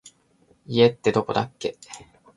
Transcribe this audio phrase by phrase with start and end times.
[0.65, 1.77] 家ってどこだっけ